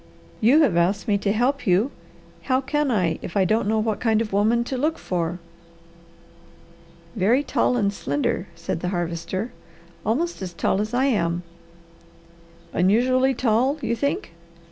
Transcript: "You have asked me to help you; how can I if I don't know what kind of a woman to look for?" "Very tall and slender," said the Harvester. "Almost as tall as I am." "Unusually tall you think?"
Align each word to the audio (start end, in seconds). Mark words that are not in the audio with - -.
"You 0.39 0.61
have 0.63 0.75
asked 0.77 1.07
me 1.07 1.19
to 1.19 1.31
help 1.31 1.67
you; 1.67 1.91
how 2.45 2.59
can 2.59 2.89
I 2.89 3.19
if 3.21 3.37
I 3.37 3.45
don't 3.45 3.67
know 3.67 3.77
what 3.77 3.99
kind 3.99 4.19
of 4.19 4.33
a 4.33 4.35
woman 4.35 4.63
to 4.63 4.75
look 4.75 4.97
for?" 4.97 5.37
"Very 7.15 7.43
tall 7.43 7.77
and 7.77 7.93
slender," 7.93 8.47
said 8.55 8.79
the 8.79 8.89
Harvester. 8.89 9.51
"Almost 10.03 10.41
as 10.41 10.53
tall 10.55 10.81
as 10.81 10.95
I 10.95 11.05
am." 11.05 11.43
"Unusually 12.73 13.35
tall 13.35 13.77
you 13.81 13.95
think?" 13.95 14.31